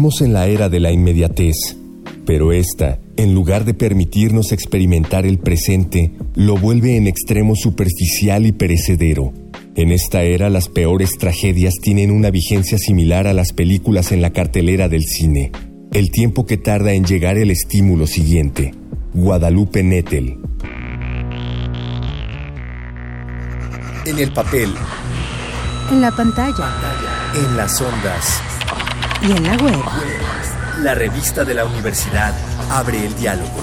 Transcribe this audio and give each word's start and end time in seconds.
Vivimos 0.00 0.22
en 0.22 0.32
la 0.32 0.46
era 0.46 0.70
de 0.70 0.80
la 0.80 0.92
inmediatez, 0.92 1.76
pero 2.24 2.52
esta, 2.52 2.98
en 3.18 3.34
lugar 3.34 3.66
de 3.66 3.74
permitirnos 3.74 4.50
experimentar 4.50 5.26
el 5.26 5.38
presente, 5.38 6.12
lo 6.34 6.56
vuelve 6.56 6.96
en 6.96 7.06
extremo 7.06 7.54
superficial 7.54 8.46
y 8.46 8.52
perecedero. 8.52 9.34
En 9.76 9.92
esta 9.92 10.22
era 10.22 10.48
las 10.48 10.70
peores 10.70 11.18
tragedias 11.18 11.74
tienen 11.82 12.12
una 12.12 12.30
vigencia 12.30 12.78
similar 12.78 13.26
a 13.26 13.34
las 13.34 13.52
películas 13.52 14.10
en 14.10 14.22
la 14.22 14.30
cartelera 14.30 14.88
del 14.88 15.02
cine. 15.02 15.52
El 15.92 16.10
tiempo 16.10 16.46
que 16.46 16.56
tarda 16.56 16.94
en 16.94 17.04
llegar 17.04 17.36
el 17.36 17.50
estímulo 17.50 18.06
siguiente. 18.06 18.72
Guadalupe 19.12 19.82
Nettel. 19.82 20.38
En 24.06 24.18
el 24.18 24.32
papel. 24.32 24.70
En 25.92 26.00
la 26.00 26.10
pantalla. 26.10 26.70
En 27.34 27.54
las 27.54 27.78
ondas. 27.82 28.59
Y 29.22 29.32
en 29.32 29.42
la 29.42 29.56
web. 29.56 29.78
La 30.82 30.94
revista 30.94 31.44
de 31.44 31.52
la 31.52 31.66
universidad 31.66 32.34
abre 32.70 33.04
el 33.04 33.14
diálogo. 33.16 33.60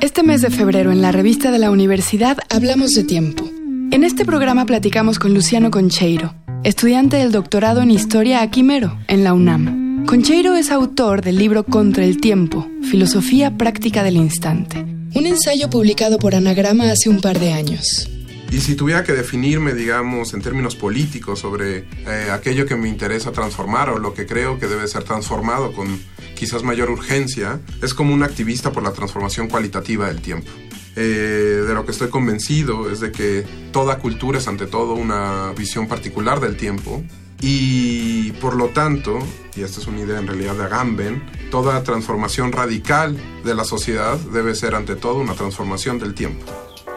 Este 0.00 0.24
mes 0.24 0.42
de 0.42 0.50
febrero 0.50 0.90
en 0.90 1.00
la 1.00 1.12
revista 1.12 1.52
de 1.52 1.58
la 1.60 1.70
universidad 1.70 2.38
hablamos 2.48 2.90
de 2.90 3.04
tiempo. 3.04 3.44
En 3.92 4.02
este 4.02 4.24
programa 4.24 4.66
platicamos 4.66 5.20
con 5.20 5.32
Luciano 5.32 5.70
Concheiro, 5.70 6.34
estudiante 6.64 7.18
del 7.18 7.30
doctorado 7.30 7.82
en 7.82 7.92
Historia 7.92 8.42
a 8.42 8.50
Quimero, 8.50 8.98
en 9.06 9.22
la 9.22 9.32
UNAM. 9.32 10.06
Concheiro 10.06 10.56
es 10.56 10.72
autor 10.72 11.22
del 11.22 11.36
libro 11.38 11.64
Contra 11.64 12.04
el 12.04 12.20
Tiempo, 12.20 12.66
Filosofía 12.82 13.56
Práctica 13.56 14.02
del 14.02 14.16
Instante, 14.16 14.84
un 15.14 15.26
ensayo 15.26 15.68
publicado 15.70 16.18
por 16.18 16.34
Anagrama 16.34 16.90
hace 16.90 17.08
un 17.08 17.20
par 17.20 17.38
de 17.38 17.52
años. 17.52 18.08
Y 18.50 18.60
si 18.60 18.74
tuviera 18.74 19.04
que 19.04 19.12
definirme, 19.12 19.74
digamos, 19.74 20.34
en 20.34 20.42
términos 20.42 20.74
políticos 20.74 21.38
sobre 21.38 21.78
eh, 22.06 22.30
aquello 22.32 22.66
que 22.66 22.74
me 22.74 22.88
interesa 22.88 23.30
transformar 23.30 23.90
o 23.90 23.98
lo 23.98 24.12
que 24.12 24.26
creo 24.26 24.58
que 24.58 24.66
debe 24.66 24.88
ser 24.88 25.04
transformado 25.04 25.72
con 25.72 26.00
quizás 26.34 26.64
mayor 26.64 26.90
urgencia, 26.90 27.60
es 27.80 27.94
como 27.94 28.12
un 28.12 28.24
activista 28.24 28.72
por 28.72 28.82
la 28.82 28.92
transformación 28.92 29.48
cualitativa 29.48 30.08
del 30.08 30.20
tiempo. 30.20 30.50
Eh, 30.96 31.64
de 31.66 31.74
lo 31.74 31.84
que 31.84 31.92
estoy 31.92 32.08
convencido 32.08 32.90
es 32.90 32.98
de 32.98 33.12
que 33.12 33.44
toda 33.70 33.98
cultura 33.98 34.38
es 34.38 34.48
ante 34.48 34.66
todo 34.66 34.94
una 34.94 35.52
visión 35.56 35.86
particular 35.86 36.40
del 36.40 36.56
tiempo 36.56 37.04
y 37.40 38.32
por 38.32 38.54
lo 38.54 38.68
tanto, 38.68 39.18
y 39.56 39.62
esta 39.62 39.80
es 39.80 39.86
una 39.86 40.00
idea 40.00 40.18
en 40.18 40.26
realidad 40.26 40.54
de 40.54 40.64
Agamben, 40.64 41.22
toda 41.50 41.82
transformación 41.82 42.52
radical 42.52 43.16
de 43.44 43.54
la 43.54 43.64
sociedad 43.64 44.16
debe 44.18 44.54
ser 44.54 44.74
ante 44.74 44.96
todo 44.96 45.16
una 45.16 45.34
transformación 45.34 45.98
del 45.98 46.14
tiempo. 46.14 46.44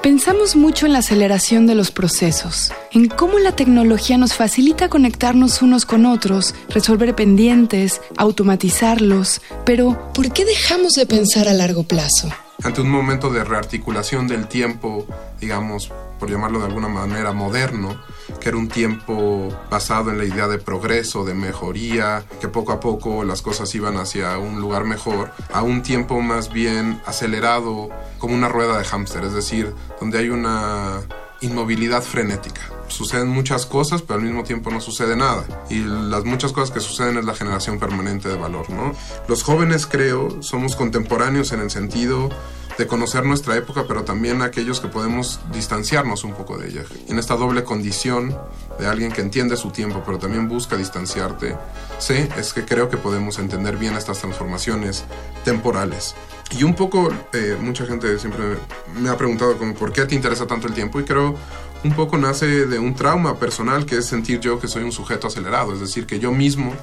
Pensamos 0.03 0.58
mucho 0.58 0.86
en 0.86 0.91
la 0.91 0.99
aceleración 0.99 1.66
de 1.66 1.75
los 1.75 1.89
procesos, 1.89 2.73
en 2.91 3.08
cómo 3.08 3.39
la 3.39 3.55
tecnología 3.55 4.17
nos 4.17 4.33
facilita 4.33 4.89
conectarnos 4.89 5.61
unos 5.61 5.86
con 5.86 6.05
otros, 6.05 6.55
resolver 6.67 7.16
pendientes, 7.16 8.02
automatizarlos, 8.17 9.41
pero 9.66 10.11
¿por 10.14 10.33
qué 10.33 10.44
dejamos 10.44 10.91
de 10.94 11.05
pensar 11.05 11.47
a 11.47 11.53
largo 11.53 11.83
plazo? 11.83 12.30
Ante 12.62 12.82
un 12.82 12.90
momento 12.90 13.30
de 13.30 13.44
rearticulación 13.44 14.28
del 14.28 14.48
tiempo, 14.48 15.06
digamos, 15.42 15.92
por 16.20 16.30
llamarlo 16.30 16.60
de 16.60 16.66
alguna 16.66 16.88
manera, 16.88 17.34
moderno, 17.34 18.00
que 18.40 18.50
era 18.50 18.58
un 18.58 18.70
tiempo 18.70 19.50
basado 19.70 20.12
en 20.12 20.18
la 20.18 20.26
idea 20.26 20.48
de 20.48 20.60
progreso, 20.60 21.26
de 21.26 21.34
mejoría, 21.34 22.23
que 22.40 22.48
poco 22.48 22.72
a 22.72 22.80
poco 22.80 23.23
las 23.23 23.42
cosas 23.42 23.73
iban 23.76 23.98
hacia 23.98 24.38
un 24.38 24.61
lugar 24.61 24.86
mejor, 24.86 25.32
a 25.52 25.64
un 25.64 25.82
tiempo 25.82 26.22
más 26.22 26.54
bien 26.54 27.02
acelerado 27.05 27.89
como 28.20 28.36
una 28.36 28.48
rueda 28.48 28.77
de 28.77 28.86
hámster, 28.86 29.23
es 29.23 29.33
decir, 29.33 29.73
donde 30.00 30.20
hay 30.20 30.30
una 30.30 31.02
inmovilidad 31.42 32.02
frenética. 32.02 32.61
Suceden 32.93 33.27
muchas 33.27 33.65
cosas, 33.65 34.04
pero 34.04 34.20
al 34.20 34.26
mismo 34.26 34.43
tiempo 34.43 34.70
no 34.70 34.80
sucede 34.80 35.15
nada. 35.15 35.65
Y 35.67 35.80
las 35.80 36.26
muchas 36.26 36.52
cosas 36.52 36.70
que 36.70 36.80
suceden 36.80 37.17
es 37.17 37.26
la 37.26 37.33
generación 37.33 37.80
permanente 37.80 38.30
de 38.30 38.37
valor, 38.37 38.70
¿no? 38.70 38.93
Los 39.27 39.42
jóvenes, 39.42 39.87
creo, 39.87 40.43
somos 40.43 40.76
contemporáneos 40.76 41.53
en 41.53 41.61
el 41.61 41.71
sentido 41.71 42.30
de 42.77 42.86
conocer 42.86 43.26
nuestra 43.26 43.58
época, 43.58 43.86
pero 43.87 44.03
también 44.03 44.43
aquellos 44.43 44.80
que 44.80 44.89
podemos 44.89 45.39
distanciarnos 45.52 46.23
un 46.23 46.33
poco 46.33 46.59
de 46.59 46.67
ella. 46.70 46.83
En 47.08 47.17
esta 47.17 47.36
doble 47.36 47.64
condición 47.64 48.37
de 48.77 48.86
alguien 48.86 49.11
que 49.11 49.21
entiende 49.21 49.58
su 49.58 49.71
tiempo, 49.71 50.03
pero 50.05 50.20
también 50.20 50.48
busca 50.48 50.77
distanciarte, 50.77 51.58
sí, 51.98 52.27
es 52.37 52.53
que 52.53 52.64
creo 52.64 52.89
que 52.89 52.98
podemos 52.98 53.39
entender 53.39 53.77
bien 53.77 53.95
estas 53.95 54.20
transformaciones 54.20 55.03
temporales. 55.43 56.14
Y 56.52 56.64
un 56.64 56.76
poco, 56.76 57.11
eh, 57.33 57.58
mucha 57.59 57.87
gente 57.87 58.20
siempre 58.20 58.58
me 58.99 59.09
ha 59.09 59.17
preguntado 59.17 59.58
como, 59.58 59.73
¿por 59.73 59.92
qué 59.92 60.05
te 60.05 60.14
interesa 60.14 60.45
tanto 60.45 60.67
el 60.67 60.76
tiempo? 60.76 60.99
Y 60.99 61.05
creo 61.05 61.36
un 61.83 61.94
poco 61.94 62.17
nace 62.17 62.66
de 62.66 62.80
un 62.80 62.95
trauma 62.95 63.39
personal 63.39 63.86
que 63.86 63.98
es 63.98 64.05
sentir 64.05 64.39
yo 64.39 64.60
que 64.60 64.67
soy 64.67 64.83
un 64.83 64.92
sujeto 64.92 65.27
acelerado, 65.27 65.73
es 65.73 65.80
decir, 65.80 66.05
que 66.05 66.20
yo 66.20 66.32
mismo 66.32 66.73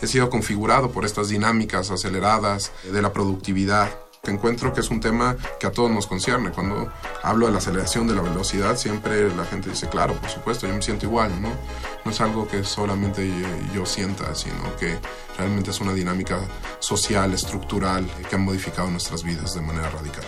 he 0.00 0.06
sido 0.06 0.30
configurado 0.30 0.90
por 0.90 1.04
estas 1.04 1.28
dinámicas 1.28 1.90
aceleradas 1.90 2.72
de 2.90 3.02
la 3.02 3.12
productividad 3.12 3.90
que 4.26 4.32
encuentro 4.32 4.72
que 4.72 4.80
es 4.80 4.90
un 4.90 5.00
tema 5.00 5.36
que 5.60 5.68
a 5.68 5.70
todos 5.70 5.88
nos 5.90 6.08
concierne. 6.08 6.50
Cuando 6.50 6.92
hablo 7.22 7.46
de 7.46 7.52
la 7.52 7.58
aceleración 7.58 8.08
de 8.08 8.14
la 8.16 8.22
velocidad, 8.22 8.76
siempre 8.76 9.32
la 9.34 9.44
gente 9.44 9.70
dice, 9.70 9.88
claro, 9.88 10.14
por 10.14 10.28
supuesto, 10.28 10.66
yo 10.66 10.74
me 10.74 10.82
siento 10.82 11.06
igual, 11.06 11.40
¿no? 11.40 11.50
No 12.04 12.10
es 12.10 12.20
algo 12.20 12.48
que 12.48 12.64
solamente 12.64 13.30
yo, 13.72 13.86
sienta, 13.86 14.34
sino 14.34 14.74
que 14.80 14.98
realmente 15.38 15.70
es 15.70 15.80
una 15.80 15.92
dinámica 15.92 16.40
social, 16.80 17.32
estructural, 17.34 18.04
que 18.28 18.34
ha 18.34 18.38
modificado 18.38 18.90
nuestras 18.90 19.22
vidas 19.22 19.54
de 19.54 19.60
manera 19.60 19.90
radical. 19.90 20.24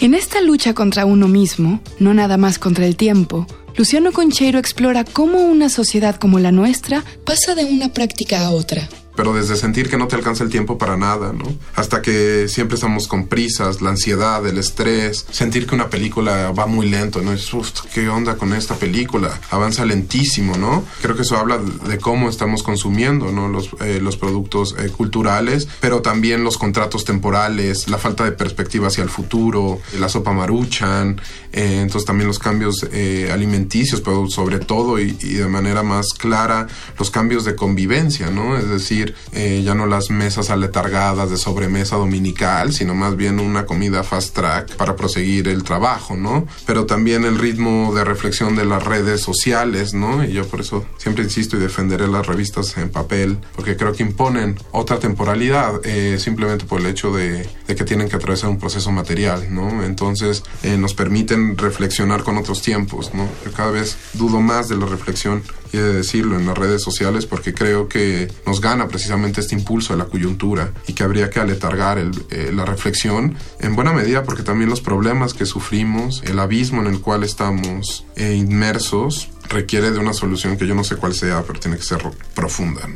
En 0.00 0.14
esta 0.14 0.40
lucha 0.40 0.74
contra 0.74 1.04
uno 1.04 1.26
mismo, 1.26 1.80
no 1.98 2.14
nada 2.14 2.36
más 2.36 2.60
contra 2.60 2.86
el 2.86 2.94
tiempo, 2.94 3.48
Luciano 3.76 4.12
Concheiro 4.12 4.60
explora 4.60 5.04
cómo 5.04 5.40
una 5.40 5.68
sociedad 5.68 6.14
como 6.14 6.38
la 6.38 6.52
nuestra 6.52 7.02
pasa 7.24 7.56
de 7.56 7.64
una 7.64 7.92
práctica 7.92 8.46
a 8.46 8.50
otra 8.50 8.88
pero 9.18 9.34
desde 9.34 9.56
sentir 9.56 9.90
que 9.90 9.96
no 9.96 10.06
te 10.06 10.14
alcanza 10.14 10.44
el 10.44 10.50
tiempo 10.50 10.78
para 10.78 10.96
nada, 10.96 11.32
¿no? 11.32 11.52
Hasta 11.74 12.02
que 12.02 12.46
siempre 12.46 12.76
estamos 12.76 13.08
con 13.08 13.26
prisas, 13.26 13.82
la 13.82 13.90
ansiedad, 13.90 14.46
el 14.46 14.58
estrés, 14.58 15.26
sentir 15.32 15.66
que 15.66 15.74
una 15.74 15.90
película 15.90 16.52
va 16.52 16.66
muy 16.68 16.88
lento, 16.88 17.20
¿no? 17.20 17.32
Es, 17.32 17.50
¿qué 17.92 18.08
onda 18.08 18.36
con 18.36 18.52
esta 18.52 18.76
película? 18.76 19.40
Avanza 19.50 19.84
lentísimo, 19.84 20.56
¿no? 20.56 20.84
Creo 21.02 21.16
que 21.16 21.22
eso 21.22 21.36
habla 21.36 21.58
de 21.58 21.98
cómo 21.98 22.28
estamos 22.28 22.62
consumiendo, 22.62 23.32
¿no? 23.32 23.48
Los, 23.48 23.70
eh, 23.80 23.98
los 24.00 24.16
productos 24.16 24.76
eh, 24.78 24.88
culturales, 24.90 25.66
pero 25.80 26.00
también 26.00 26.44
los 26.44 26.56
contratos 26.56 27.04
temporales, 27.04 27.88
la 27.88 27.98
falta 27.98 28.22
de 28.22 28.30
perspectiva 28.30 28.86
hacia 28.86 29.02
el 29.02 29.10
futuro, 29.10 29.80
la 29.98 30.08
sopa 30.08 30.32
maruchan, 30.32 31.20
eh, 31.52 31.80
entonces 31.82 32.04
también 32.06 32.28
los 32.28 32.38
cambios 32.38 32.86
alimenticios, 33.32 34.00
pero 34.00 34.28
sobre 34.28 34.60
todo 34.60 35.00
y, 35.00 35.16
y 35.22 35.34
de 35.34 35.48
manera 35.48 35.82
más 35.82 36.14
clara, 36.16 36.68
los 37.00 37.10
cambios 37.10 37.44
de 37.44 37.56
convivencia, 37.56 38.30
¿no? 38.30 38.56
Es 38.56 38.68
decir, 38.68 39.07
eh, 39.32 39.62
ya 39.64 39.74
no 39.74 39.86
las 39.86 40.10
mesas 40.10 40.50
aletargadas 40.50 41.30
de 41.30 41.36
sobremesa 41.36 41.96
dominical, 41.96 42.72
sino 42.72 42.94
más 42.94 43.16
bien 43.16 43.40
una 43.40 43.66
comida 43.66 44.02
fast 44.02 44.34
track 44.34 44.76
para 44.76 44.96
proseguir 44.96 45.48
el 45.48 45.62
trabajo, 45.62 46.16
¿no? 46.16 46.46
Pero 46.66 46.86
también 46.86 47.24
el 47.24 47.38
ritmo 47.38 47.94
de 47.94 48.04
reflexión 48.04 48.56
de 48.56 48.64
las 48.64 48.84
redes 48.84 49.20
sociales, 49.20 49.94
¿no? 49.94 50.24
Y 50.24 50.32
yo 50.32 50.46
por 50.46 50.60
eso 50.60 50.84
siempre 50.98 51.24
insisto 51.24 51.56
y 51.56 51.60
defenderé 51.60 52.08
las 52.08 52.26
revistas 52.26 52.76
en 52.76 52.90
papel, 52.90 53.38
porque 53.54 53.76
creo 53.76 53.92
que 53.92 54.02
imponen 54.02 54.58
otra 54.72 54.98
temporalidad, 54.98 55.80
eh, 55.84 56.18
simplemente 56.18 56.64
por 56.64 56.80
el 56.80 56.86
hecho 56.86 57.12
de, 57.12 57.48
que 57.66 57.84
tienen 57.84 58.08
que 58.08 58.16
atravesar 58.16 58.50
un 58.50 58.58
proceso 58.58 58.90
material, 58.90 59.54
¿no? 59.54 59.84
Entonces 59.84 60.42
eh, 60.62 60.76
nos 60.76 60.94
permiten 60.94 61.56
reflexionar 61.56 62.22
con 62.22 62.36
otros 62.38 62.62
tiempos, 62.62 63.12
¿no? 63.14 63.28
Yo 63.44 63.52
cada 63.52 63.70
vez 63.70 63.96
dudo 64.14 64.40
más 64.40 64.68
de 64.68 64.76
la 64.76 64.86
reflexión 64.86 65.42
y 65.72 65.76
de 65.76 65.92
decirlo 65.92 66.38
en 66.38 66.46
las 66.46 66.56
redes 66.56 66.82
sociales 66.82 67.26
porque 67.26 67.52
creo 67.52 67.88
que 67.88 68.32
nos 68.46 68.60
gana 68.60 68.88
precisamente 68.98 69.40
este 69.40 69.54
impulso 69.54 69.92
de 69.92 70.00
la 70.00 70.06
coyuntura 70.06 70.72
y 70.88 70.92
que 70.92 71.04
habría 71.04 71.30
que 71.30 71.38
aletargar 71.38 71.98
eh, 71.98 72.50
la 72.52 72.64
reflexión 72.64 73.36
en 73.60 73.76
buena 73.76 73.92
medida 73.92 74.24
porque 74.24 74.42
también 74.42 74.68
los 74.68 74.80
problemas 74.80 75.34
que 75.34 75.46
sufrimos, 75.46 76.20
el 76.26 76.40
abismo 76.40 76.80
en 76.80 76.88
el 76.88 77.00
cual 77.00 77.22
estamos 77.22 78.04
eh, 78.16 78.34
inmersos, 78.34 79.28
requiere 79.48 79.92
de 79.92 80.00
una 80.00 80.14
solución 80.14 80.56
que 80.56 80.66
yo 80.66 80.74
no 80.74 80.82
sé 80.82 80.96
cuál 80.96 81.14
sea, 81.14 81.44
pero 81.46 81.60
tiene 81.60 81.76
que 81.76 81.84
ser 81.84 82.00
profunda. 82.34 82.88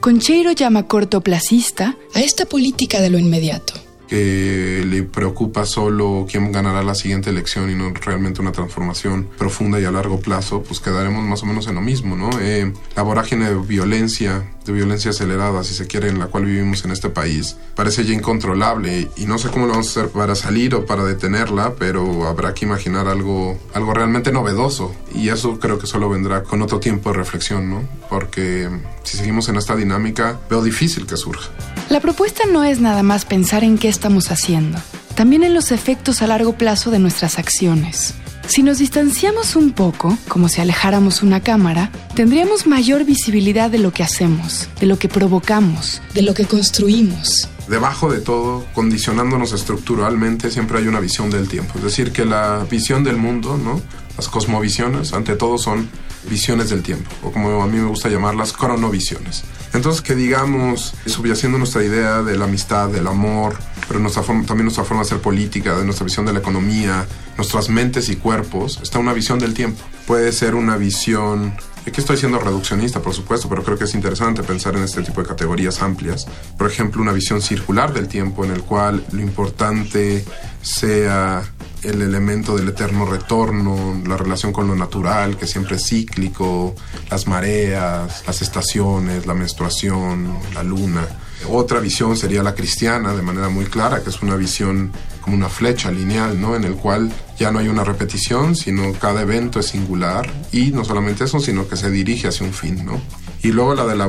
Concheiro 0.00 0.50
llama 0.50 0.88
cortoplacista 0.88 1.96
a 2.12 2.20
esta 2.20 2.44
política 2.46 3.00
de 3.00 3.10
lo 3.10 3.18
inmediato 3.18 3.86
que 4.08 4.84
le 4.86 5.02
preocupa 5.02 5.64
solo 5.64 6.26
quién 6.30 6.52
ganará 6.52 6.82
la 6.82 6.94
siguiente 6.94 7.30
elección 7.30 7.70
y 7.70 7.74
no 7.74 7.92
realmente 7.92 8.40
una 8.40 8.52
transformación 8.52 9.28
profunda 9.36 9.80
y 9.80 9.84
a 9.84 9.90
largo 9.90 10.20
plazo, 10.20 10.62
pues 10.62 10.80
quedaremos 10.80 11.24
más 11.24 11.42
o 11.42 11.46
menos 11.46 11.66
en 11.66 11.74
lo 11.74 11.80
mismo, 11.80 12.16
¿no? 12.16 12.30
Eh, 12.40 12.72
la 12.94 13.02
vorágine 13.02 13.50
de 13.50 13.56
violencia, 13.56 14.48
de 14.66 14.72
violencia 14.72 15.12
acelerada, 15.12 15.64
si 15.64 15.74
se 15.74 15.86
quiere, 15.86 16.08
en 16.08 16.18
la 16.18 16.26
cual 16.26 16.44
vivimos 16.44 16.84
en 16.84 16.90
este 16.90 17.08
país, 17.08 17.56
parece 17.74 18.04
ya 18.04 18.12
incontrolable 18.12 19.08
y 19.16 19.26
no 19.26 19.38
sé 19.38 19.48
cómo 19.48 19.66
lo 19.66 19.72
vamos 19.72 19.88
a 19.88 20.00
hacer 20.00 20.10
para 20.10 20.34
salir 20.34 20.74
o 20.74 20.84
para 20.84 21.04
detenerla, 21.04 21.74
pero 21.78 22.26
habrá 22.26 22.52
que 22.52 22.64
imaginar 22.64 23.06
algo, 23.08 23.58
algo 23.74 23.94
realmente 23.94 24.32
novedoso 24.32 24.94
y 25.14 25.28
eso 25.28 25.58
creo 25.58 25.78
que 25.78 25.86
solo 25.86 26.08
vendrá 26.08 26.42
con 26.42 26.62
otro 26.62 26.80
tiempo 26.80 27.10
de 27.10 27.16
reflexión, 27.16 27.70
¿no? 27.70 27.88
Porque 28.10 28.68
si 29.04 29.16
seguimos 29.16 29.48
en 29.48 29.56
esta 29.56 29.76
dinámica, 29.76 30.38
veo 30.50 30.62
difícil 30.62 31.06
que 31.06 31.16
surja. 31.16 31.50
La 31.88 32.00
propuesta 32.00 32.44
no 32.50 32.64
es 32.64 32.80
nada 32.80 33.02
más 33.02 33.24
pensar 33.24 33.62
en 33.64 33.78
qué 33.78 33.88
estamos 33.88 34.30
haciendo. 34.30 34.78
también 35.14 35.44
en 35.44 35.54
los 35.54 35.72
efectos 35.72 36.20
a 36.20 36.26
largo 36.26 36.52
plazo 36.58 36.90
de 36.90 36.98
nuestras 36.98 37.38
acciones. 37.38 38.14
Si 38.48 38.62
nos 38.62 38.78
distanciamos 38.78 39.56
un 39.56 39.72
poco, 39.72 40.16
como 40.28 40.48
si 40.48 40.60
alejáramos 40.60 41.22
una 41.22 41.40
cámara, 41.40 41.90
tendríamos 42.14 42.66
mayor 42.66 43.04
visibilidad 43.04 43.70
de 43.70 43.78
lo 43.78 43.92
que 43.92 44.02
hacemos, 44.02 44.68
de 44.80 44.86
lo 44.86 44.98
que 44.98 45.08
provocamos, 45.08 46.00
de 46.14 46.22
lo 46.22 46.32
que 46.32 46.46
construimos. 46.46 47.48
Debajo 47.68 48.10
de 48.10 48.20
todo, 48.20 48.64
condicionándonos 48.72 49.52
estructuralmente, 49.52 50.50
siempre 50.50 50.78
hay 50.78 50.86
una 50.86 51.00
visión 51.00 51.28
del 51.28 51.48
tiempo. 51.48 51.74
Es 51.76 51.84
decir, 51.84 52.12
que 52.12 52.24
la 52.24 52.64
visión 52.70 53.02
del 53.02 53.16
mundo, 53.16 53.56
¿no? 53.56 53.82
las 54.16 54.28
cosmovisiones, 54.28 55.12
ante 55.12 55.36
todo 55.36 55.58
son 55.58 55.88
visiones 56.28 56.70
del 56.70 56.82
tiempo, 56.82 57.10
o 57.22 57.30
como 57.30 57.62
a 57.62 57.66
mí 57.66 57.78
me 57.78 57.88
gusta 57.88 58.08
llamarlas, 58.08 58.52
cronovisiones. 58.52 59.44
Entonces, 59.74 60.00
que 60.00 60.14
digamos, 60.14 60.94
subyaciendo 61.06 61.58
nuestra 61.58 61.84
idea 61.84 62.22
de 62.22 62.38
la 62.38 62.46
amistad, 62.46 62.88
del 62.88 63.06
amor, 63.06 63.56
pero 63.88 64.00
nuestra 64.00 64.22
también 64.22 64.64
nuestra 64.64 64.84
forma 64.84 65.02
de 65.02 65.08
hacer 65.08 65.20
política, 65.20 65.76
de 65.76 65.84
nuestra 65.84 66.04
visión 66.04 66.26
de 66.26 66.32
la 66.32 66.38
economía, 66.40 67.06
nuestras 67.36 67.68
mentes 67.68 68.08
y 68.08 68.16
cuerpos, 68.16 68.80
está 68.82 68.98
una 68.98 69.12
visión 69.12 69.38
del 69.38 69.54
tiempo. 69.54 69.82
Puede 70.06 70.32
ser 70.32 70.54
una 70.54 70.76
visión 70.76 71.54
Aquí 71.86 72.00
estoy 72.00 72.16
siendo 72.16 72.40
reduccionista, 72.40 73.00
por 73.00 73.14
supuesto, 73.14 73.48
pero 73.48 73.62
creo 73.62 73.78
que 73.78 73.84
es 73.84 73.94
interesante 73.94 74.42
pensar 74.42 74.74
en 74.74 74.82
este 74.82 75.02
tipo 75.02 75.22
de 75.22 75.28
categorías 75.28 75.82
amplias. 75.82 76.26
Por 76.58 76.68
ejemplo, 76.68 77.00
una 77.00 77.12
visión 77.12 77.40
circular 77.40 77.92
del 77.92 78.08
tiempo 78.08 78.44
en 78.44 78.50
el 78.50 78.62
cual 78.62 79.06
lo 79.12 79.20
importante 79.20 80.24
sea 80.62 81.44
el 81.82 82.02
elemento 82.02 82.56
del 82.56 82.68
eterno 82.68 83.06
retorno, 83.06 84.02
la 84.04 84.16
relación 84.16 84.52
con 84.52 84.66
lo 84.66 84.74
natural, 84.74 85.36
que 85.36 85.46
siempre 85.46 85.76
es 85.76 85.86
cíclico, 85.86 86.74
las 87.08 87.28
mareas, 87.28 88.24
las 88.26 88.42
estaciones, 88.42 89.24
la 89.26 89.34
menstruación, 89.34 90.36
la 90.54 90.64
luna. 90.64 91.06
Otra 91.48 91.80
visión 91.80 92.16
sería 92.16 92.42
la 92.42 92.54
cristiana, 92.54 93.14
de 93.14 93.22
manera 93.22 93.48
muy 93.48 93.66
clara, 93.66 94.02
que 94.02 94.10
es 94.10 94.22
una 94.22 94.36
visión 94.36 94.92
como 95.26 95.36
una 95.36 95.48
flecha 95.48 95.90
lineal, 95.90 96.40
¿no? 96.40 96.54
En 96.54 96.62
el 96.62 96.76
cual 96.76 97.12
ya 97.36 97.50
no 97.50 97.58
hay 97.58 97.66
una 97.66 97.82
repetición, 97.82 98.54
sino 98.54 98.92
cada 98.92 99.22
evento 99.22 99.58
es 99.58 99.66
singular 99.66 100.32
y 100.52 100.70
no 100.70 100.84
solamente 100.84 101.24
eso, 101.24 101.40
sino 101.40 101.68
que 101.68 101.76
se 101.76 101.90
dirige 101.90 102.28
hacia 102.28 102.46
un 102.46 102.52
fin, 102.52 102.86
¿no? 102.86 103.00
Y 103.42 103.52
luego 103.52 103.74
la 103.74 103.86
de 103.86 103.96
la 103.96 104.08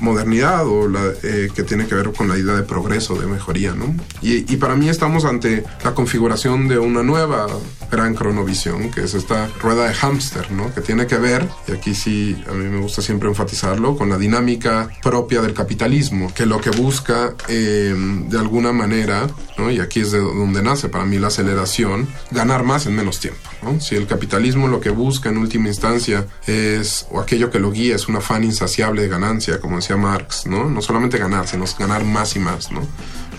modernidad 0.00 0.66
o 0.66 0.88
la 0.88 1.00
eh, 1.22 1.48
que 1.54 1.62
tiene 1.62 1.86
que 1.86 1.94
ver 1.94 2.12
con 2.12 2.28
la 2.28 2.36
idea 2.36 2.54
de 2.54 2.62
progreso, 2.62 3.14
de 3.14 3.26
mejoría, 3.26 3.74
¿no? 3.74 3.94
Y, 4.20 4.50
y, 4.52 4.56
para 4.56 4.74
mí 4.74 4.88
estamos 4.88 5.24
ante 5.24 5.64
la 5.84 5.94
configuración 5.94 6.66
de 6.68 6.78
una 6.78 7.02
nueva 7.02 7.46
gran 7.90 8.14
cronovisión, 8.14 8.90
que 8.90 9.04
es 9.04 9.14
esta 9.14 9.48
rueda 9.60 9.86
de 9.86 9.94
hámster, 9.94 10.50
¿no? 10.50 10.74
Que 10.74 10.80
tiene 10.80 11.06
que 11.06 11.16
ver, 11.16 11.48
y 11.68 11.72
aquí 11.72 11.94
sí 11.94 12.36
a 12.48 12.52
mí 12.52 12.64
me 12.64 12.80
gusta 12.80 13.00
siempre 13.00 13.28
enfatizarlo, 13.28 13.96
con 13.96 14.08
la 14.08 14.18
dinámica 14.18 14.88
propia 15.02 15.40
del 15.40 15.54
capitalismo, 15.54 16.32
que 16.34 16.44
lo 16.44 16.60
que 16.60 16.70
busca 16.70 17.34
eh, 17.48 17.94
de 18.28 18.38
alguna 18.38 18.72
manera, 18.72 19.28
¿no? 19.56 19.70
Y 19.70 19.80
aquí 19.80 20.00
es 20.00 20.12
de 20.12 20.18
donde 20.18 20.53
nace 20.62 20.88
para 20.88 21.04
mí 21.04 21.18
la 21.18 21.28
aceleración, 21.28 22.08
ganar 22.30 22.62
más 22.64 22.86
en 22.86 22.94
menos 22.94 23.20
tiempo. 23.20 23.40
Si 23.80 23.94
el 23.94 24.06
capitalismo 24.06 24.68
lo 24.68 24.80
que 24.80 24.90
busca 24.90 25.28
en 25.28 25.38
última 25.38 25.68
instancia 25.68 26.26
es, 26.46 27.06
o 27.10 27.20
aquello 27.20 27.50
que 27.50 27.58
lo 27.58 27.70
guía 27.70 27.96
es 27.96 28.08
un 28.08 28.16
afán 28.16 28.44
insaciable 28.44 29.02
de 29.02 29.08
ganancia, 29.08 29.60
como 29.60 29.76
decía 29.76 29.96
Marx, 29.96 30.46
¿no? 30.46 30.68
No 30.68 30.82
solamente 30.82 31.18
ganar, 31.18 31.48
sino 31.48 31.64
ganar 31.78 32.04
más 32.04 32.36
y 32.36 32.40
más. 32.40 32.70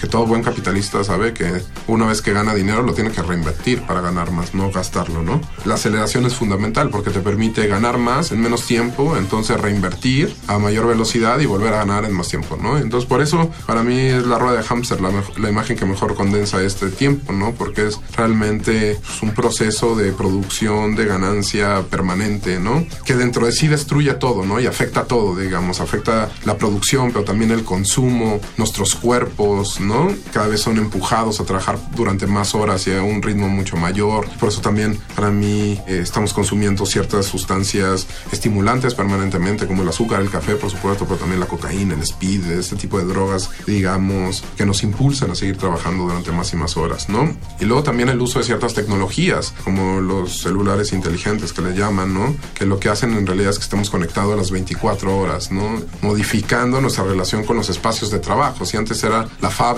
Que 0.06 0.12
todo 0.12 0.28
buen 0.28 0.44
capitalista 0.44 1.04
sabe 1.04 1.34
que 1.34 1.64
una 1.88 2.06
vez 2.06 2.22
que 2.22 2.32
gana 2.32 2.54
dinero 2.54 2.84
lo 2.84 2.94
tiene 2.94 3.10
que 3.10 3.24
reinvertir 3.24 3.82
para 3.88 4.02
ganar 4.02 4.30
más, 4.30 4.54
no 4.54 4.72
gastarlo, 4.72 5.24
¿no? 5.24 5.42
La 5.66 5.74
aceleración 5.76 6.28
es 6.28 6.36
fundamental 6.36 6.92
porque 6.92 7.10
te 7.10 7.22
permite 7.22 7.66
ganar 7.66 7.98
más 7.98 8.32
en 8.32 8.40
menos 8.40 8.68
tiempo, 8.68 9.18
entonces 9.18 9.60
reinvertir 9.60 10.36
a 10.46 10.60
mayor 10.60 10.86
velocidad 10.86 11.40
y 11.40 11.48
volver 11.48 11.74
a 11.74 11.78
ganar 11.78 12.06
en 12.06 12.14
más 12.14 12.28
tiempo, 12.28 12.56
¿no? 12.62 12.78
Entonces 12.78 13.10
por 13.10 13.20
eso 13.20 13.50
para 13.66 13.82
mí 13.82 13.98
es 13.98 14.28
la 14.28 14.38
rueda 14.38 14.58
de 14.58 14.64
hámster 14.64 15.02
la, 15.02 15.10
la 15.38 15.50
imagen 15.50 15.76
que 15.76 15.86
mejor 15.86 16.14
condensa 16.14 16.62
este 16.62 16.90
tiempo, 16.90 17.34
¿no? 17.34 17.54
Porque 17.54 17.88
es 17.88 18.00
realmente 18.16 19.00
pues, 19.04 19.24
un 19.24 19.32
proceso 19.32 19.96
de 19.96 20.12
producción, 20.12 20.96
de 20.96 21.06
ganancia 21.06 21.82
permanente, 21.90 22.60
¿no? 22.60 22.86
Que 23.06 23.16
dentro 23.16 23.48
de 23.48 23.54
sí 23.54 23.68
destruye 23.68 24.14
todo, 24.14 24.46
¿no? 24.46 24.60
Y 24.60 24.68
afecta 24.68 25.06
todo, 25.06 25.36
digamos, 25.36 25.82
afecta 25.82 26.30
la 26.44 26.58
producción, 26.58 27.12
pero 27.12 27.26
también 27.26 27.50
el 27.50 27.64
consumo, 27.64 28.40
nuestros 28.58 28.94
cuerpos, 28.94 29.80
¿no? 29.80 29.95
Cada 30.34 30.48
vez 30.48 30.62
son 30.62 30.78
empujados 30.78 31.40
a 31.40 31.46
trabajar 31.46 31.78
durante 31.96 32.28
más 32.28 32.56
horas 32.56 32.88
y 32.88 32.94
a 32.94 33.02
un 33.02 33.22
ritmo 33.22 33.48
mucho 33.48 33.78
mayor. 33.78 34.28
Por 34.40 34.50
eso 34.50 34.62
también 34.62 35.00
para 35.16 35.32
mí 35.32 35.80
eh, 35.88 36.00
estamos 36.02 36.34
consumiendo 36.34 36.86
ciertas 36.86 37.26
sustancias 37.26 38.08
estimulantes 38.32 38.94
permanentemente, 38.94 39.68
como 39.68 39.84
el 39.84 39.90
azúcar, 39.90 40.22
el 40.22 40.30
café, 40.30 40.56
por 40.56 40.70
supuesto, 40.70 41.06
pero 41.06 41.18
también 41.18 41.40
la 41.40 41.46
cocaína, 41.48 41.94
el 41.94 42.02
speed, 42.02 42.52
este 42.52 42.76
tipo 42.76 42.98
de 42.98 43.06
drogas, 43.06 43.50
digamos, 43.66 44.44
que 44.58 44.66
nos 44.66 44.84
impulsan 44.84 45.32
a 45.32 45.36
seguir 45.36 45.58
trabajando 45.58 46.04
durante 46.04 46.32
más 46.32 46.52
y 46.54 46.58
más 46.58 46.78
horas, 46.78 47.10
¿no? 47.10 47.36
Y 47.60 47.66
luego 47.66 47.84
también 47.84 48.10
el 48.10 48.22
uso 48.22 48.40
de 48.40 48.46
ciertas 48.46 48.74
tecnologías, 48.74 49.54
como 49.64 50.02
los 50.02 50.42
celulares 50.42 50.94
inteligentes 50.94 51.54
que 51.54 51.62
le 51.62 51.74
llaman, 51.74 52.14
¿no? 52.14 52.36
Que 52.54 52.66
lo 52.66 52.80
que 52.80 52.90
hacen 52.90 53.14
en 53.14 53.26
realidad 53.26 53.52
es 53.52 53.58
que 53.58 53.64
estemos 53.64 53.90
conectados 53.90 54.34
a 54.34 54.38
las 54.38 54.52
24 54.52 55.18
horas, 55.18 55.52
¿no? 55.52 55.82
Modificando 56.02 56.82
nuestra 56.82 57.04
relación 57.04 57.44
con 57.44 57.58
los 57.58 57.70
espacios 57.70 58.12
de 58.12 58.20
trabajo. 58.20 58.66
Si 58.66 58.78
antes 58.78 59.04
era 59.04 59.28
la 59.42 59.50
fábrica, 59.50 59.75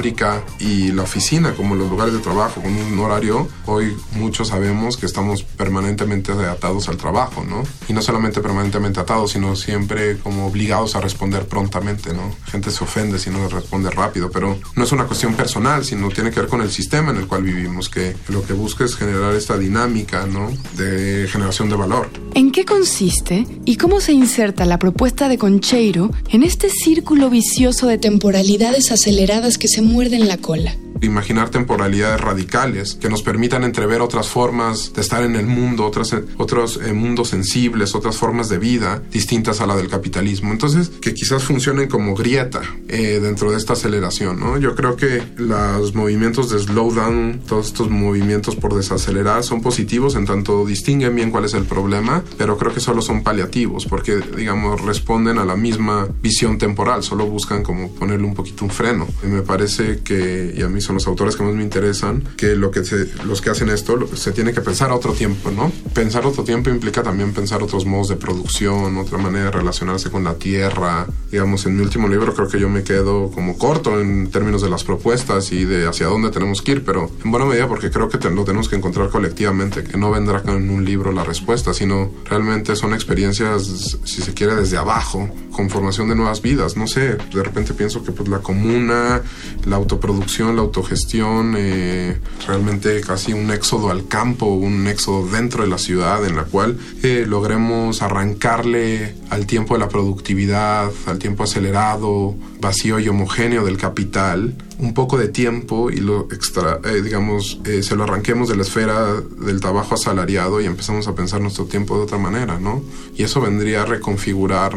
y 0.59 0.91
la 0.91 1.03
oficina 1.03 1.53
como 1.53 1.75
los 1.75 1.89
lugares 1.89 2.13
de 2.13 2.19
trabajo 2.19 2.61
con 2.61 2.71
un 2.71 2.99
horario, 2.99 3.47
hoy 3.65 3.97
muchos 4.11 4.49
sabemos 4.49 4.95
que 4.95 5.05
estamos 5.07 5.43
permanentemente 5.43 6.31
atados 6.31 6.87
al 6.87 6.97
trabajo, 6.97 7.43
¿no? 7.43 7.63
Y 7.89 7.93
no 7.93 8.01
solamente 8.01 8.39
permanentemente 8.39 8.99
atados, 8.99 9.31
sino 9.31 9.55
siempre 9.55 10.19
como 10.19 10.47
obligados 10.47 10.95
a 10.95 11.01
responder 11.01 11.47
prontamente, 11.47 12.13
¿no? 12.13 12.31
Gente 12.45 12.69
se 12.69 12.83
ofende 12.83 13.17
si 13.17 13.31
no 13.31 13.49
responde 13.49 13.89
rápido, 13.89 14.29
pero 14.29 14.57
no 14.75 14.83
es 14.83 14.91
una 14.91 15.05
cuestión 15.05 15.33
personal, 15.33 15.83
sino 15.83 16.09
tiene 16.09 16.29
que 16.29 16.41
ver 16.41 16.49
con 16.49 16.61
el 16.61 16.71
sistema 16.71 17.09
en 17.11 17.17
el 17.17 17.27
cual 17.27 17.43
vivimos, 17.43 17.89
que 17.89 18.15
lo 18.29 18.45
que 18.45 18.53
busca 18.53 18.85
es 18.85 18.95
generar 18.95 19.33
esta 19.33 19.57
dinámica, 19.57 20.27
¿no? 20.27 20.51
De 20.77 21.27
generación 21.29 21.69
de 21.69 21.75
valor. 21.75 22.09
¿En 22.35 22.51
qué 22.51 22.65
consiste 22.65 23.47
y 23.65 23.77
cómo 23.77 23.99
se 23.99 24.13
inserta 24.13 24.65
la 24.65 24.77
propuesta 24.77 25.27
de 25.27 25.37
Concheiro 25.37 26.11
en 26.29 26.43
este 26.43 26.69
círculo 26.69 27.29
vicioso 27.29 27.87
de 27.87 27.97
temporalidades 27.97 28.91
aceleradas 28.91 29.57
que 29.57 29.67
se 29.67 29.81
muerden 29.87 30.27
la 30.27 30.37
cola 30.37 30.75
imaginar 31.01 31.49
temporalidades 31.49 32.19
radicales 32.21 32.95
que 32.95 33.09
nos 33.09 33.21
permitan 33.21 33.63
entrever 33.63 34.01
otras 34.01 34.27
formas 34.27 34.93
de 34.93 35.01
estar 35.01 35.23
en 35.23 35.35
el 35.35 35.45
mundo, 35.45 35.85
otras, 35.85 36.15
otros 36.37 36.79
eh, 36.83 36.93
mundos 36.93 37.29
sensibles, 37.29 37.95
otras 37.95 38.17
formas 38.17 38.49
de 38.49 38.57
vida 38.57 39.01
distintas 39.11 39.61
a 39.61 39.67
la 39.67 39.75
del 39.75 39.89
capitalismo. 39.89 40.51
Entonces, 40.51 40.89
que 41.01 41.13
quizás 41.13 41.43
funcionen 41.43 41.87
como 41.87 42.15
grieta 42.15 42.61
eh, 42.87 43.19
dentro 43.21 43.51
de 43.51 43.57
esta 43.57 43.73
aceleración, 43.73 44.39
¿no? 44.39 44.57
Yo 44.57 44.75
creo 44.75 44.95
que 44.95 45.23
los 45.37 45.93
movimientos 45.95 46.49
de 46.49 46.59
slowdown, 46.59 47.41
todos 47.47 47.67
estos 47.67 47.89
movimientos 47.89 48.55
por 48.55 48.75
desacelerar 48.75 49.43
son 49.43 49.61
positivos 49.61 50.15
en 50.15 50.25
tanto 50.25 50.65
distinguen 50.65 51.15
bien 51.15 51.31
cuál 51.31 51.45
es 51.45 51.53
el 51.53 51.65
problema, 51.65 52.23
pero 52.37 52.57
creo 52.57 52.73
que 52.73 52.79
solo 52.79 53.01
son 53.01 53.23
paliativos 53.23 53.85
porque, 53.85 54.19
digamos, 54.35 54.81
responden 54.81 55.37
a 55.37 55.45
la 55.45 55.55
misma 55.55 56.07
visión 56.21 56.57
temporal, 56.57 57.03
solo 57.03 57.25
buscan 57.25 57.63
como 57.63 57.91
ponerle 57.91 58.25
un 58.25 58.33
poquito 58.33 58.65
un 58.65 58.71
freno. 58.71 59.07
Y 59.23 59.27
me 59.27 59.41
parece 59.41 59.99
que, 59.99 60.53
y 60.55 60.61
a 60.61 60.69
mí 60.69 60.81
son 60.87 60.95
los 60.95 61.07
autores 61.07 61.35
que 61.35 61.43
más 61.43 61.53
me 61.53 61.63
interesan, 61.63 62.23
que, 62.37 62.55
lo 62.55 62.71
que 62.71 62.81
los 63.25 63.41
que 63.41 63.49
hacen 63.49 63.69
esto 63.69 64.07
se 64.15 64.31
tiene 64.31 64.53
que 64.53 64.61
pensar 64.61 64.89
a 64.89 64.95
otro 64.95 65.11
tiempo, 65.11 65.51
¿no? 65.51 65.71
Pensar 65.93 66.25
otro 66.25 66.43
tiempo 66.43 66.69
implica 66.69 67.03
también 67.03 67.33
pensar 67.33 67.61
otros 67.61 67.85
modos 67.85 68.07
de 68.07 68.15
producción, 68.15 68.97
otra 68.97 69.17
manera 69.17 69.45
de 69.45 69.51
relacionarse 69.51 70.09
con 70.09 70.23
la 70.23 70.35
tierra. 70.35 71.05
Digamos, 71.29 71.65
en 71.65 71.75
mi 71.75 71.83
último 71.83 72.07
libro 72.07 72.33
creo 72.33 72.47
que 72.47 72.59
yo 72.59 72.69
me 72.69 72.83
quedo 72.83 73.29
como 73.31 73.57
corto 73.57 73.99
en 73.99 74.31
términos 74.31 74.61
de 74.61 74.69
las 74.69 74.85
propuestas 74.85 75.51
y 75.51 75.65
de 75.65 75.87
hacia 75.87 76.07
dónde 76.07 76.29
tenemos 76.29 76.61
que 76.61 76.71
ir, 76.71 76.85
pero 76.85 77.11
en 77.23 77.31
buena 77.31 77.45
medida 77.45 77.67
porque 77.67 77.91
creo 77.91 78.07
que 78.07 78.17
lo 78.29 78.45
tenemos 78.45 78.69
que 78.69 78.77
encontrar 78.77 79.09
colectivamente, 79.09 79.83
que 79.83 79.97
no 79.97 80.09
vendrá 80.09 80.41
con 80.41 80.69
un 80.69 80.85
libro 80.85 81.11
la 81.11 81.25
respuesta, 81.25 81.73
sino 81.73 82.11
realmente 82.25 82.77
son 82.77 82.93
experiencias, 82.93 83.97
si 84.05 84.21
se 84.21 84.33
quiere, 84.33 84.55
desde 84.55 84.77
abajo, 84.77 85.29
con 85.51 85.69
formación 85.69 86.07
de 86.07 86.15
nuevas 86.15 86.41
vidas. 86.41 86.77
No 86.77 86.87
sé, 86.87 87.15
de 87.15 87.43
repente 87.43 87.73
pienso 87.73 88.03
que 88.03 88.13
pues 88.13 88.29
la 88.29 88.39
comuna, 88.39 89.21
la 89.65 89.75
autoproducción, 89.75 90.55
la 90.55 90.61
autogestión, 90.77 91.55
eh, 91.57 92.19
realmente 92.45 93.01
casi 93.01 93.33
un 93.33 93.49
éxodo 93.49 93.89
al 93.89 94.07
campo, 94.07 94.45
un 94.45 94.87
éxodo 94.87 95.27
dentro 95.27 95.63
de 95.63 95.69
la 95.69 95.79
ciudad 95.79 96.23
en 96.23 96.35
la 96.35 96.43
cual 96.43 96.77
eh, 97.01 97.25
logremos 97.27 98.03
arrancarle 98.03 99.15
al 99.31 99.47
tiempo 99.47 99.73
de 99.73 99.79
la 99.79 99.89
productividad, 99.89 100.91
al 101.07 101.17
tiempo 101.17 101.43
acelerado, 101.43 102.35
vacío 102.61 102.99
y 102.99 103.07
homogéneo 103.07 103.65
del 103.65 103.77
capital, 103.77 104.55
un 104.77 104.93
poco 104.93 105.17
de 105.17 105.29
tiempo 105.29 105.89
y 105.89 105.97
lo 105.97 106.27
extra, 106.31 106.79
eh, 106.83 107.01
digamos, 107.01 107.59
se 107.81 107.95
lo 107.95 108.03
arranquemos 108.03 108.47
de 108.47 108.55
la 108.55 108.61
esfera 108.61 109.15
del 109.15 109.59
trabajo 109.59 109.95
asalariado 109.95 110.61
y 110.61 110.65
empezamos 110.65 111.07
a 111.07 111.15
pensar 111.15 111.41
nuestro 111.41 111.65
tiempo 111.65 111.97
de 111.97 112.03
otra 112.03 112.19
manera, 112.19 112.59
¿no? 112.59 112.83
Y 113.15 113.23
eso 113.23 113.41
vendría 113.41 113.81
a 113.81 113.85
reconfigurar 113.85 114.73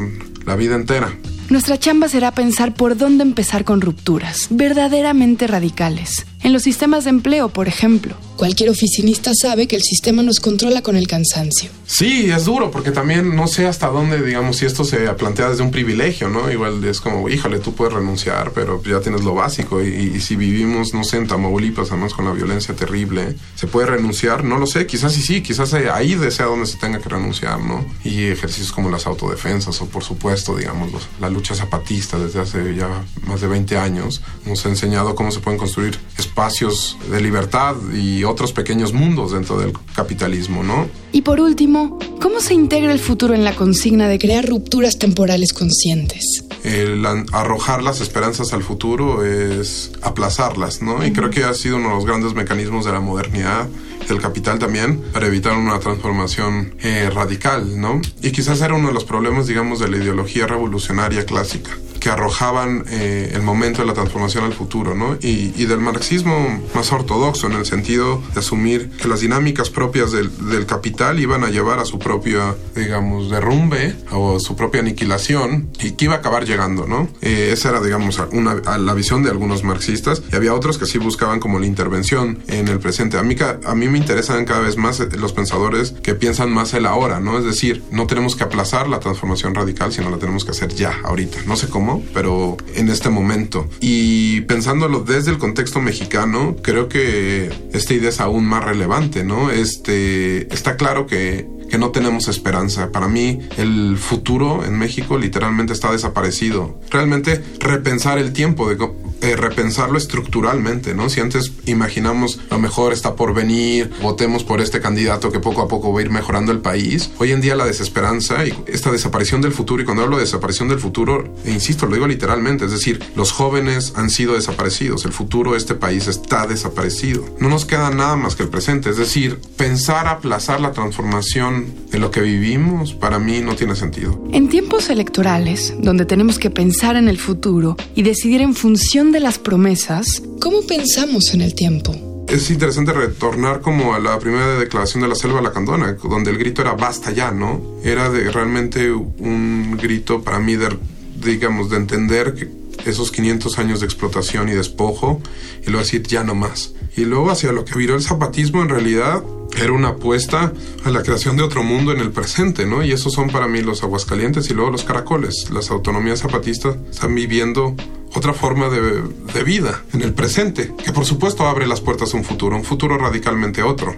la 0.47 0.57
vida 0.57 0.76
entera. 0.76 1.12
Nuestra 1.50 1.76
chamba 1.76 2.09
será 2.09 2.30
pensar 2.30 2.75
por 2.75 2.97
dónde 2.97 3.25
empezar 3.25 3.64
con 3.64 3.80
rupturas 3.80 4.47
verdaderamente 4.50 5.49
radicales. 5.49 6.25
En 6.45 6.52
los 6.52 6.62
sistemas 6.62 7.02
de 7.02 7.11
empleo, 7.11 7.49
por 7.49 7.66
ejemplo. 7.66 8.14
Cualquier 8.40 8.70
oficinista 8.70 9.32
sabe 9.38 9.68
que 9.68 9.76
el 9.76 9.82
sistema 9.82 10.23
nos 10.23 10.40
controla 10.40 10.80
con 10.80 10.97
el 10.97 11.06
cansancio. 11.06 11.68
Sí, 11.85 12.30
es 12.30 12.47
duro, 12.47 12.70
porque 12.70 12.90
también 12.90 13.37
no 13.37 13.47
sé 13.47 13.66
hasta 13.66 13.88
dónde, 13.88 14.23
digamos, 14.23 14.56
si 14.56 14.64
esto 14.64 14.82
se 14.82 14.97
plantea 15.12 15.50
desde 15.50 15.62
un 15.62 15.70
privilegio, 15.70 16.30
¿no? 16.30 16.50
Igual 16.50 16.82
es 16.85 17.02
como, 17.02 17.28
híjole, 17.28 17.59
tú 17.59 17.75
puedes 17.75 17.92
renunciar, 17.92 18.52
pero 18.54 18.82
ya 18.82 19.00
tienes 19.00 19.25
lo 19.25 19.35
básico. 19.35 19.82
Y, 19.82 20.18
si 20.23 20.37
vivimos, 20.37 20.94
no 20.94 21.04
sé, 21.04 21.18
en 21.18 21.26
Tamaulipas, 21.26 21.90
además 21.90 22.14
con 22.14 22.25
la 22.25 22.32
violencia 22.32 22.75
terrible, 22.75 23.37
¿se 23.56 23.66
puede 23.66 23.88
renunciar? 23.88 24.42
No 24.42 24.56
lo 24.56 24.66
sé, 24.66 24.87
quizás 24.87 25.12
sí, 25.12 25.20
sí, 25.20 25.42
quizás 25.42 25.75
ahí 25.75 26.14
desea 26.14 26.47
donde 26.47 26.64
se 26.64 26.78
tenga 26.78 26.99
que 26.99 27.11
renunciar, 27.11 27.61
¿no? 27.61 27.85
Y 28.04 28.25
ejercicios 28.25 28.73
como 28.73 28.88
las 28.88 29.06
autodefensas, 29.06 29.82
o 29.82 29.87
por 29.87 30.02
supuesto, 30.02 30.56
digamos, 30.56 30.90
la 31.20 31.28
lucha 31.28 31.54
zapatista 31.54 32.18
desde 32.18 32.40
hace 32.40 32.75
ya 32.75 32.88
más 33.26 33.42
de 33.42 33.49
20 33.49 33.76
años, 33.76 34.23
nos 34.47 34.64
ha 34.64 34.70
enseñado 34.70 35.14
cómo 35.14 35.30
se 35.30 35.40
pueden 35.40 35.59
construir 35.59 35.99
espacios 36.16 36.97
de 37.11 37.20
libertad 37.20 37.76
y 37.92 38.25
otros 38.30 38.52
pequeños 38.52 38.92
mundos 38.92 39.32
dentro 39.32 39.58
del 39.58 39.72
capitalismo, 39.94 40.62
¿no? 40.62 40.88
Y 41.12 41.22
por 41.22 41.40
último, 41.40 41.99
¿cómo 42.20 42.40
se 42.40 42.54
integra 42.54 42.92
el 42.92 42.99
futuro 42.99 43.34
en 43.34 43.44
la 43.44 43.54
consigna 43.54 44.08
de 44.08 44.18
crear 44.18 44.46
rupturas 44.46 44.99
temporales 44.99 45.52
conscientes? 45.52 46.44
El 46.64 47.04
arrojar 47.32 47.82
las 47.82 48.00
esperanzas 48.00 48.52
al 48.52 48.62
futuro 48.62 49.25
es 49.25 49.92
aplazarlas, 50.02 50.82
¿no? 50.82 51.04
Y 51.04 51.12
creo 51.12 51.30
que 51.30 51.44
ha 51.44 51.54
sido 51.54 51.76
uno 51.76 51.88
de 51.88 51.94
los 51.94 52.06
grandes 52.06 52.34
mecanismos 52.34 52.84
de 52.84 52.92
la 52.92 53.00
modernidad 53.00 53.68
del 54.08 54.20
capital 54.20 54.58
también 54.58 55.00
para 55.12 55.26
evitar 55.26 55.56
una 55.56 55.78
transformación 55.78 56.75
eh, 56.80 57.10
radical, 57.12 57.80
¿no? 57.80 58.00
Y 58.22 58.30
quizás 58.32 58.60
era 58.60 58.75
uno 58.75 58.88
de 58.88 58.94
los 58.94 59.04
problemas, 59.04 59.46
digamos, 59.46 59.78
de 59.80 59.88
la 59.88 59.96
ideología 59.96 60.46
revolucionaria 60.46 61.25
clásica 61.25 61.70
que 62.00 62.09
arrojaban 62.09 62.85
eh, 62.88 63.33
el 63.35 63.42
momento 63.42 63.83
de 63.83 63.87
la 63.87 63.95
transformación 63.95 64.45
al 64.45 64.54
futuro, 64.54 64.95
¿no? 64.95 65.16
Y, 65.21 65.52
y, 65.57 65.66
del 65.66 65.80
marxismo 65.80 66.61
más 66.75 66.90
ortodoxo, 66.92 67.47
en 67.47 67.52
el 67.52 67.66
sentido 67.66 68.23
de 68.33 68.40
asumir 68.40 68.90
que 68.90 69.07
las 69.07 69.21
dinámicas 69.21 69.69
propias 69.69 70.11
del, 70.11 70.30
del, 70.49 70.66
capital 70.66 71.21
iban 71.21 71.45
a 71.45 71.50
llevar 71.50 71.78
a 71.78 71.85
su 71.85 71.99
propia, 71.99 72.54
digamos, 72.75 73.30
derrumbe 73.30 73.95
o 74.11 74.40
su 74.40 74.57
propia 74.57 74.80
aniquilación 74.80 75.69
y 75.78 75.92
que 75.92 76.07
iba 76.07 76.14
a 76.14 76.19
acabar 76.19 76.47
llegando, 76.47 76.87
¿no? 76.87 77.09
Eh, 77.21 77.50
esa 77.52 77.69
era, 77.69 77.80
digamos, 77.80 78.21
una, 78.33 78.54
la 78.78 78.95
visión 78.95 79.23
de 79.23 79.30
algunos 79.30 79.62
marxistas 79.62 80.23
y 80.33 80.37
había 80.37 80.54
otros 80.54 80.78
que 80.78 80.87
sí 80.87 80.99
buscaban 80.99 81.38
como 81.38 81.59
la 81.59 81.66
intervención 81.66 82.38
en 82.49 82.69
el 82.69 82.78
presente. 82.78 83.19
A 83.19 83.23
mí, 83.23 83.37
a 83.64 83.75
mí 83.75 83.88
me 83.88 83.99
interesan 83.99 84.45
cada 84.47 84.61
vez 84.61 84.76
más 84.76 85.00
los 85.00 85.33
pensadores 85.33 85.92
que 86.02 86.14
piensan 86.14 86.50
más 86.50 86.73
el 86.73 86.87
ahora, 86.87 87.21
¿no? 87.21 87.38
Es 87.38 87.45
decir, 87.45 87.83
no 87.90 88.07
tenemos 88.07 88.37
que 88.37 88.45
aplazar 88.45 88.88
la 88.88 89.00
transformación 89.00 89.54
radical, 89.54 89.92
sino 89.92 90.09
la 90.09 90.16
tenemos 90.16 90.45
que 90.45 90.52
hacer 90.52 90.75
ya, 90.75 90.99
ahorita. 91.04 91.38
No 91.47 91.57
sé 91.57 91.69
cómo 91.69 91.89
pero 92.12 92.56
en 92.75 92.88
este 92.88 93.11
momento. 93.11 93.68
Y 93.80 94.42
pensándolo 94.42 95.00
desde 95.00 95.30
el 95.30 95.38
contexto 95.38 95.80
mexicano, 95.80 96.56
creo 96.62 96.88
que 96.88 97.50
esta 97.73 97.94
idea 97.94 98.11
es 98.11 98.20
aún 98.20 98.47
más 98.47 98.64
relevante, 98.64 99.25
¿no? 99.25 99.50
Este, 99.50 100.52
está 100.52 100.76
claro 100.76 101.06
que 101.06 101.47
que 101.70 101.78
no 101.78 101.90
tenemos 101.90 102.28
esperanza. 102.28 102.90
Para 102.90 103.09
mí 103.09 103.38
el 103.56 103.97
futuro 103.97 104.64
en 104.64 104.76
México 104.76 105.16
literalmente 105.16 105.73
está 105.73 105.92
desaparecido. 105.92 106.80
Realmente 106.90 107.42
repensar 107.61 108.18
el 108.18 108.32
tiempo 108.32 108.68
de 108.68 108.76
eh, 109.20 109.36
repensarlo 109.36 109.98
estructuralmente, 109.98 110.94
¿no? 110.94 111.08
Si 111.08 111.20
antes 111.20 111.52
imaginamos 111.66 112.40
lo 112.50 112.58
mejor 112.58 112.92
está 112.92 113.14
por 113.16 113.34
venir, 113.34 113.90
votemos 114.02 114.44
por 114.44 114.60
este 114.60 114.80
candidato 114.80 115.30
que 115.30 115.40
poco 115.40 115.62
a 115.62 115.68
poco 115.68 115.92
va 115.92 116.00
a 116.00 116.02
ir 116.02 116.10
mejorando 116.10 116.52
el 116.52 116.60
país, 116.60 117.10
hoy 117.18 117.32
en 117.32 117.40
día 117.40 117.56
la 117.56 117.66
desesperanza 117.66 118.46
y 118.46 118.54
esta 118.66 118.90
desaparición 118.90 119.40
del 119.40 119.52
futuro, 119.52 119.82
y 119.82 119.84
cuando 119.84 120.02
hablo 120.02 120.16
de 120.16 120.22
desaparición 120.22 120.68
del 120.68 120.78
futuro, 120.78 121.34
e 121.44 121.50
insisto, 121.50 121.86
lo 121.86 121.94
digo 121.94 122.06
literalmente, 122.06 122.64
es 122.64 122.70
decir, 122.70 123.02
los 123.14 123.32
jóvenes 123.32 123.92
han 123.96 124.10
sido 124.10 124.34
desaparecidos, 124.34 125.04
el 125.04 125.12
futuro 125.12 125.52
de 125.52 125.58
este 125.58 125.74
país 125.74 126.06
está 126.06 126.46
desaparecido. 126.46 127.24
No 127.38 127.48
nos 127.48 127.64
queda 127.64 127.90
nada 127.90 128.16
más 128.16 128.36
que 128.36 128.42
el 128.42 128.48
presente, 128.48 128.90
es 128.90 128.96
decir, 128.96 129.38
pensar 129.56 130.08
aplazar 130.08 130.60
la 130.60 130.72
transformación 130.72 131.66
de 131.90 131.98
lo 131.98 132.10
que 132.10 132.20
vivimos 132.20 132.94
para 132.94 133.18
mí 133.18 133.40
no 133.40 133.56
tiene 133.56 133.76
sentido. 133.76 134.22
En 134.32 134.48
tiempos 134.48 134.90
electorales, 134.90 135.74
donde 135.78 136.04
tenemos 136.04 136.38
que 136.38 136.50
pensar 136.50 136.96
en 136.96 137.08
el 137.08 137.18
futuro 137.18 137.76
y 137.94 138.02
decidir 138.02 138.40
en 138.40 138.54
función 138.54 139.10
de 139.12 139.21
las 139.21 139.38
promesas, 139.38 140.23
¿cómo 140.40 140.62
pensamos 140.67 141.35
en 141.35 141.40
el 141.40 141.55
tiempo? 141.55 141.95
es 142.31 142.49
interesante 142.49 142.93
retornar 142.93 143.61
como 143.61 143.93
a 143.93 143.99
la 143.99 144.17
primera 144.21 144.57
declaración 144.57 145.02
de 145.02 145.09
la 145.09 145.17
selva 145.17 145.40
lacandona, 145.40 145.95
donde 145.95 146.31
el 146.31 146.38
grito 146.38 146.62
era 146.62 146.75
basta 146.75 147.11
ya, 147.11 147.33
¿no? 147.33 147.61
Era 147.83 148.09
de 148.09 148.31
realmente 148.31 148.93
un 148.93 149.76
grito 149.81 150.23
para 150.23 150.38
mí 150.38 150.55
de, 150.55 150.69
digamos, 151.17 151.71
de 151.71 151.76
entender 151.76 152.49
esos 152.87 153.11
500 153.11 153.59
años 153.59 153.81
de 153.81 153.87
explotación 153.87 154.49
y 154.49 154.52
despojo 154.52 155.21
y 155.62 155.67
luego 155.67 155.81
decir 155.81 156.05
ya 156.05 156.23
no 156.23 156.37
más. 156.37 156.73
Y 156.97 157.05
luego 157.05 157.31
hacia 157.31 157.50
lo 157.50 157.64
que 157.64 157.76
viró 157.76 157.97
el 157.97 158.02
zapatismo 158.02 158.62
en 158.62 158.69
realidad 158.69 159.23
era 159.61 159.73
una 159.73 159.88
apuesta 159.88 160.52
a 160.85 160.90
la 160.90 161.02
creación 161.02 161.37
de 161.37 161.43
otro 161.43 161.64
mundo 161.64 161.93
en 161.93 161.99
el 161.99 162.12
presente, 162.12 162.64
¿no? 162.64 162.85
Y 162.85 162.93
esos 162.93 163.12
son 163.12 163.31
para 163.31 163.49
mí 163.49 163.61
los 163.61 163.83
aguascalientes 163.83 164.49
y 164.50 164.55
luego 164.55 164.71
los 164.71 164.85
caracoles. 164.85 165.50
Las 165.52 165.71
autonomías 165.71 166.21
zapatistas 166.21 166.76
están 166.90 167.14
viviendo 167.14 167.75
otra 168.14 168.33
forma 168.33 168.69
de, 168.69 169.02
de, 169.02 169.45
vida 169.45 169.83
en 169.93 170.02
el 170.02 170.12
presente, 170.12 170.73
que 170.85 170.93
por 170.93 171.05
supuesto 171.05 171.47
abre 171.47 171.67
las 171.67 171.81
puertas 171.81 172.12
a 172.14 172.17
un 172.17 172.25
futuro, 172.25 172.57
un 172.57 172.64
futuro 172.64 172.99
radicalmente 172.99 173.62
otro, 173.62 173.95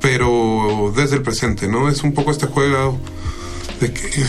pero 0.00 0.92
desde 0.96 1.16
el 1.16 1.22
presente, 1.22 1.68
¿no? 1.68 1.88
Es 1.88 2.02
un 2.02 2.12
poco 2.12 2.30
este 2.30 2.46
juego 2.46 2.98
de 3.80 3.92
que 3.92 4.24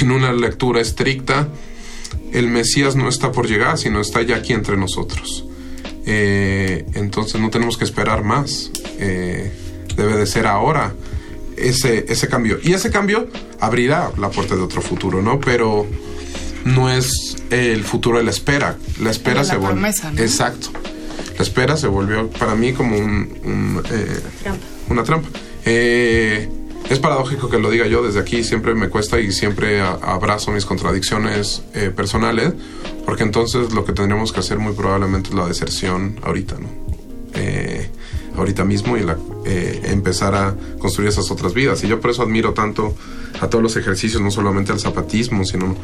en 0.00 0.10
una 0.10 0.32
lectura 0.32 0.80
estricta 0.80 1.48
el 2.32 2.48
Mesías 2.48 2.96
no 2.96 3.08
está 3.08 3.32
por 3.32 3.46
llegar, 3.46 3.78
sino 3.78 4.00
está 4.00 4.22
ya 4.22 4.36
aquí 4.36 4.52
entre 4.52 4.76
nosotros. 4.76 5.44
Eh, 6.06 6.86
entonces 6.94 7.40
no 7.40 7.50
tenemos 7.50 7.76
que 7.76 7.84
esperar 7.84 8.22
más, 8.22 8.70
eh, 8.98 9.52
debe 9.96 10.16
de 10.16 10.26
ser 10.26 10.46
ahora 10.46 10.94
ese, 11.56 12.04
ese 12.08 12.28
cambio. 12.28 12.58
Y 12.62 12.72
ese 12.72 12.90
cambio 12.90 13.28
abrirá 13.60 14.12
la 14.18 14.30
puerta 14.30 14.54
de 14.54 14.62
otro 14.62 14.82
futuro, 14.82 15.22
¿no? 15.22 15.40
Pero 15.40 15.86
no 16.66 16.90
es 16.90 17.36
el 17.50 17.84
futuro 17.84 18.18
de 18.18 18.24
la 18.24 18.30
espera. 18.30 18.76
La 19.00 19.10
espera 19.10 19.44
se 19.44 19.56
volvió. 19.56 19.86
Exacto. 20.18 20.68
La 21.36 21.42
espera 21.42 21.76
se 21.76 21.86
volvió 21.86 22.28
para 22.30 22.54
mí 22.54 22.72
como 22.72 22.96
un, 22.98 23.82
eh, 23.90 24.20
una 24.88 25.04
trampa. 25.04 25.28
Eh, 25.64 26.48
es 26.90 26.98
paradójico 26.98 27.48
que 27.48 27.58
lo 27.58 27.70
diga 27.70 27.86
yo 27.86 28.02
desde 28.02 28.20
aquí, 28.20 28.44
siempre 28.44 28.74
me 28.74 28.88
cuesta 28.88 29.18
y 29.20 29.32
siempre 29.32 29.80
abrazo 29.80 30.52
mis 30.52 30.64
contradicciones 30.64 31.62
eh, 31.74 31.90
personales, 31.94 32.52
porque 33.04 33.24
entonces 33.24 33.72
lo 33.72 33.84
que 33.84 33.92
tendríamos 33.92 34.32
que 34.32 34.40
hacer 34.40 34.58
muy 34.58 34.72
probablemente 34.72 35.30
es 35.30 35.34
la 35.34 35.46
deserción 35.46 36.18
ahorita, 36.22 36.56
¿no? 36.58 36.86
Ahorita 38.36 38.64
mismo 38.64 38.96
y 38.96 39.02
la, 39.02 39.16
empezar 39.44 40.34
a 40.34 40.54
construir 40.78 41.08
esas 41.08 41.30
otras 41.30 41.54
vidas. 41.54 41.82
Y 41.84 41.88
yo 41.88 42.00
por 42.00 42.10
eso 42.10 42.22
admiro 42.22 42.52
tanto 42.52 42.94
a 43.40 43.48
todos 43.48 43.62
los 43.62 43.76
ejercicios, 43.76 44.22
no 44.22 44.30
solamente 44.30 44.72
al 44.72 44.80
zapatismo, 44.80 45.44
sino 45.44 45.76